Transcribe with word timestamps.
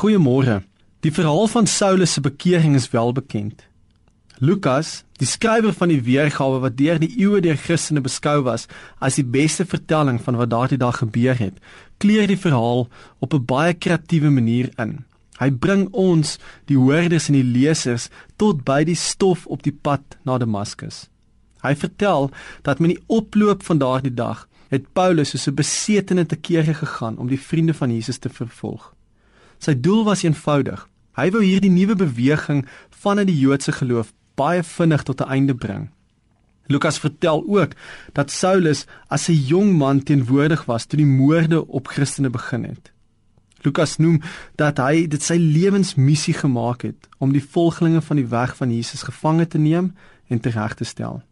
Goeiemôre. 0.00 0.62
Die 1.04 1.12
verhaal 1.12 1.48
van 1.52 1.66
Saulus 1.66 2.14
se 2.16 2.20
bekering 2.24 2.74
is 2.74 2.86
wel 2.90 3.12
bekend. 3.12 3.66
Lukas, 4.38 5.02
die 5.20 5.26
skrywer 5.28 5.74
van 5.76 5.90
die 5.92 6.00
weergawe 6.00 6.62
wat 6.62 6.78
deur 6.78 6.96
die 7.02 7.10
eeue 7.18 7.42
deur 7.44 7.58
Christene 7.60 8.00
beskou 8.00 8.38
was 8.46 8.64
as 8.96 9.18
die 9.20 9.26
beste 9.34 9.66
vertelling 9.68 10.16
van 10.24 10.38
wat 10.40 10.48
daardie 10.54 10.78
dag 10.80 11.02
gebeur 11.02 11.36
het, 11.36 11.58
kleer 12.00 12.24
die 12.32 12.38
verhaal 12.40 12.86
op 13.20 13.34
'n 13.36 13.44
baie 13.44 13.74
kreatiewe 13.74 14.30
manier 14.30 14.70
in. 14.78 15.04
Hy 15.36 15.50
bring 15.50 15.88
ons, 15.92 16.38
die 16.64 16.80
hoorders 16.80 17.28
en 17.28 17.36
die 17.36 17.50
lesers, 17.58 18.08
tot 18.38 18.64
by 18.64 18.84
die 18.84 18.96
stof 18.96 19.44
op 19.46 19.62
die 19.62 19.76
pad 19.82 20.16
na 20.24 20.38
Damaskus. 20.38 21.10
Hy 21.60 21.74
vertel 21.74 22.30
dat 22.62 22.80
met 22.80 22.96
die 22.96 23.04
oploop 23.06 23.62
van 23.62 23.78
daardie 23.78 24.14
dag 24.14 24.48
het 24.70 24.92
Paulus 24.94 25.30
soos 25.30 25.46
'n 25.48 25.54
besetene 25.54 26.26
te 26.26 26.36
kere 26.36 26.74
gegaan 26.74 27.18
om 27.18 27.28
die 27.28 27.40
vriende 27.40 27.74
van 27.74 27.92
Jesus 27.92 28.18
te 28.18 28.28
vervolg. 28.28 28.94
Sy 29.60 29.76
doel 29.76 30.04
was 30.08 30.24
eenvoudig. 30.24 30.86
Hy 31.18 31.28
wou 31.34 31.42
hierdie 31.44 31.72
nuwe 31.72 31.94
beweging 32.00 32.64
vanuit 33.02 33.28
die 33.28 33.38
Joodse 33.38 33.72
geloof 33.76 34.14
baie 34.40 34.62
vinnig 34.64 35.02
tot 35.04 35.20
'n 35.20 35.28
einde 35.28 35.54
bring. 35.54 35.90
Lukas 36.70 36.98
vertel 36.98 37.44
ook 37.46 37.72
dat 38.12 38.30
Saulus 38.30 38.86
as 39.08 39.28
'n 39.28 39.44
jong 39.52 39.76
man 39.76 40.02
teenwoordig 40.02 40.64
was 40.64 40.86
toe 40.86 40.96
die 40.96 41.06
moorde 41.06 41.66
op 41.66 41.88
Christene 41.88 42.30
begin 42.30 42.64
het. 42.64 42.92
Lukas 43.62 43.96
noem 43.96 44.20
dat 44.56 44.78
hy 44.78 45.06
dit 45.06 45.22
sy 45.22 45.36
lewensmissie 45.36 46.34
gemaak 46.34 46.82
het 46.82 47.08
om 47.18 47.32
die 47.32 47.44
volgelinge 47.44 48.00
van 48.00 48.16
die 48.16 48.26
weg 48.26 48.56
van 48.56 48.72
Jesus 48.72 49.02
gevange 49.02 49.46
te 49.46 49.58
neem 49.58 49.94
en 50.28 50.40
reg 50.42 50.74
te 50.74 50.84
stel. 50.84 51.22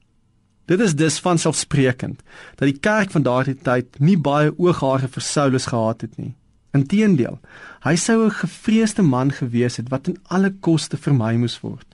Dit 0.69 0.81
is 0.81 0.95
dus 0.95 1.19
vanselfsprekend 1.19 2.23
dat 2.57 2.69
die 2.69 2.79
kerk 2.79 3.11
van 3.11 3.23
daardie 3.23 3.57
tyd 3.57 3.99
nie 3.99 4.19
baie 4.19 4.53
ooghare 4.59 5.09
vir 5.09 5.23
Saulus 5.23 5.67
gehad 5.67 6.01
het 6.01 6.19
nie. 6.19 6.35
Inteendeel, 6.77 7.39
hy 7.81 7.97
sou 7.97 8.25
'n 8.25 8.31
gevreesde 8.31 9.03
man 9.03 9.33
gewees 9.33 9.77
het 9.77 9.89
wat 9.89 10.05
ten 10.05 10.17
alle 10.29 10.51
koste 10.61 10.97
vermy 10.97 11.35
moes 11.37 11.61
word. 11.61 11.87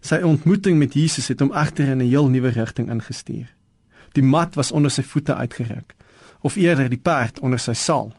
Sy 0.00 0.20
ontmoeting 0.22 0.78
met 0.78 0.94
Jesus 0.94 1.28
het 1.28 1.40
hom 1.40 1.52
egter 1.52 1.88
in 1.88 1.98
'n 1.98 2.08
heel 2.08 2.28
nuwe 2.28 2.48
rigting 2.48 2.90
ingestuur. 2.90 3.48
Die 4.12 4.22
mat 4.22 4.54
was 4.54 4.72
onder 4.72 4.90
sy 4.90 5.02
voete 5.02 5.34
uitgeruk, 5.34 5.94
of 6.40 6.56
eerder 6.56 6.88
die 6.88 7.00
perd 7.02 7.40
onder 7.40 7.58
sy 7.58 7.72
saal. 7.72 8.12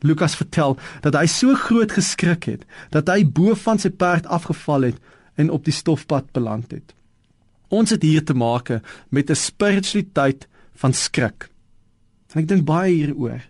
Lukas 0.00 0.36
vertel 0.36 0.78
dat 1.00 1.14
hy 1.14 1.26
so 1.26 1.54
groot 1.54 1.92
geskrik 1.92 2.44
het 2.44 2.64
dat 2.90 3.08
hy 3.08 3.24
bo 3.24 3.54
van 3.54 3.78
sy 3.78 3.90
perd 3.90 4.26
afgeval 4.26 4.82
het 4.82 4.98
en 5.34 5.50
op 5.50 5.64
die 5.64 5.72
stofpad 5.72 6.32
beland 6.32 6.70
het. 6.70 6.94
Ons 7.68 7.90
het 7.90 8.02
hier 8.02 8.24
te 8.24 8.34
maak 8.34 8.68
met 9.08 9.30
'n 9.30 9.34
spiritualiteit 9.34 10.48
van 10.74 10.92
skrik. 10.92 11.48
En 12.34 12.42
ek 12.42 12.48
dink 12.48 12.64
baie 12.64 12.92
hieroor 12.92 13.40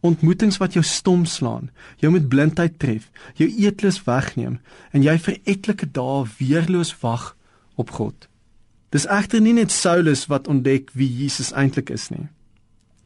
ontmoetings 0.00 0.58
wat 0.58 0.76
jou 0.76 0.84
stom 0.84 1.24
slaan, 1.24 1.70
jou 1.96 2.12
met 2.12 2.28
blindheid 2.28 2.78
tref, 2.78 3.10
jou 3.34 3.48
eetlus 3.48 4.02
wegneem 4.04 4.58
en 4.92 5.02
jy 5.02 5.16
vir 5.18 5.38
etlike 5.44 5.86
dae 5.92 6.24
weerloos 6.38 6.94
wag 7.02 7.34
op 7.76 7.90
God. 7.90 8.28
Dis 8.90 9.06
egter 9.06 9.42
nie 9.42 9.54
net 9.56 9.74
Saulus 9.74 10.26
wat 10.30 10.48
ontdek 10.48 10.92
wie 10.94 11.08
Jesus 11.08 11.52
eintlik 11.52 11.90
is 11.90 12.08
nie. 12.10 12.28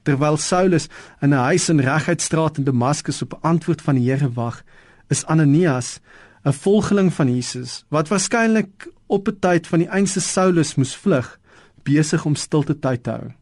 Terwyl 0.05 0.36
Saulus 0.36 0.88
in 1.20 1.34
'n 1.34 1.46
huis 1.48 1.68
in 1.68 1.80
Regheidstraat 1.80 2.58
in 2.58 2.64
Damaskus 2.64 3.22
op 3.22 3.38
antwoord 3.42 3.83
van 3.83 3.94
die 3.94 4.11
Here 4.11 4.30
wag, 4.34 4.62
is 5.08 5.24
Ananias, 5.27 6.00
'n 6.44 6.52
volgeling 6.52 7.12
van 7.12 7.34
Jesus, 7.34 7.84
wat 7.88 8.08
waarskynlik 8.08 8.88
op 9.06 9.28
'n 9.28 9.38
tyd 9.41 9.66
van 9.66 9.78
die 9.78 9.88
einste 9.88 10.20
Saulus 10.20 10.74
moes 10.74 10.96
vlug, 10.96 11.38
besig 11.83 12.24
om 12.24 12.34
stilte 12.34 12.78
tyd 12.78 13.02
te 13.02 13.11
hou. 13.11 13.33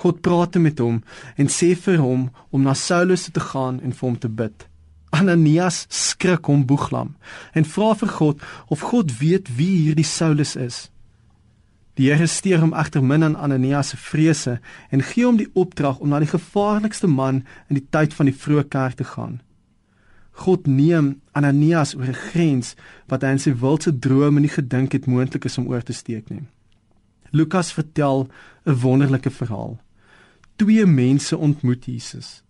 God 0.00 0.20
praat 0.24 0.56
met 0.56 0.78
hom 0.80 1.02
en 1.36 1.48
sê 1.52 1.74
vir 1.76 1.98
hom 2.00 2.30
om 2.50 2.62
na 2.62 2.74
Saulus 2.74 3.28
te 3.30 3.40
gaan 3.52 3.80
en 3.80 3.92
vir 3.92 4.08
hom 4.08 4.18
te 4.18 4.28
bid. 4.28 4.66
Ananias 5.12 5.84
skrik 5.92 6.48
hom 6.48 6.64
boeglam 6.66 7.12
en 7.54 7.68
vra 7.68 7.92
vir 8.00 8.08
God 8.16 8.40
of 8.72 8.80
God 8.92 9.12
weet 9.20 9.52
wie 9.58 9.74
hierdie 9.84 10.08
Saulus 10.08 10.56
is. 10.56 10.88
Die 12.00 12.08
Here 12.08 12.26
steur 12.26 12.62
hom 12.62 12.72
agter 12.72 13.04
min 13.04 13.22
aan 13.26 13.36
Ananias 13.36 13.92
se 13.92 13.98
vrese 14.00 14.58
en 14.90 15.04
gee 15.04 15.26
hom 15.28 15.36
die 15.36 15.50
opdrag 15.52 16.00
om 16.00 16.08
na 16.08 16.22
die 16.22 16.30
gevaarlikste 16.30 17.06
man 17.06 17.42
in 17.68 17.76
die 17.76 17.88
tyd 17.92 18.16
van 18.16 18.30
die 18.30 18.38
vroeë 18.44 18.64
kerk 18.72 18.96
te 18.96 19.04
gaan. 19.04 19.42
God 20.32 20.66
neem 20.66 21.20
Ananias 21.36 21.94
oor 21.94 22.08
'n 22.08 22.22
grens 22.32 22.74
wat 23.08 23.22
hy 23.22 23.36
in 23.36 23.38
sy 23.38 23.52
wildste 23.52 23.92
drome 23.92 24.40
nie 24.40 24.48
gedink 24.48 24.92
het 24.92 25.06
moontlik 25.06 25.44
is 25.44 25.58
om 25.58 25.68
oor 25.68 25.82
te 25.82 25.92
steek 25.92 26.30
nie. 26.30 26.48
Lukas 27.32 27.72
vertel 27.72 28.28
'n 28.64 28.80
wonderlike 28.80 29.30
verhaal. 29.30 29.80
Twee 30.56 30.86
mense 30.86 31.36
ontmoet 31.36 31.84
Jesus. 31.84 32.42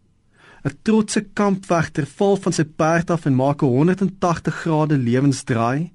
'n 0.64 0.78
Trotse 0.82 1.20
kampvegter 1.32 2.06
val 2.06 2.36
van 2.36 2.52
sy 2.52 2.64
perd 2.64 3.10
af 3.10 3.26
en 3.26 3.34
maak 3.34 3.62
'n 3.62 3.66
180 3.66 4.54
grade 4.54 4.98
lewensdraai. 4.98 5.92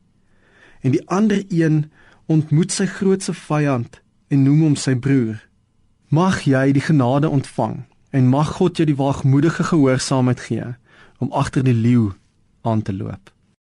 En 0.81 0.92
die 0.92 1.08
ander 1.09 1.44
een 1.50 1.92
ontmoet 2.26 2.72
sy 2.72 2.86
grootste 2.86 3.34
vyand 3.34 4.02
en 4.28 4.44
noem 4.44 4.62
hom 4.62 4.76
sy 4.76 4.96
broer. 4.96 5.47
Mag 6.08 6.42
jy 6.42 6.72
die 6.72 6.81
genade 6.81 7.30
ontvang 7.30 7.86
en 8.09 8.30
mag 8.30 8.56
God 8.56 8.78
jou 8.78 8.86
die 8.86 8.96
waagmoedige 8.96 9.64
gehoorsaamheid 9.64 10.40
gee 10.40 10.76
om 11.18 11.31
agter 11.31 11.64
die 11.64 11.74
leeu 11.74 12.12
aan 12.62 12.81
te 12.81 12.94
loop. 12.94 13.37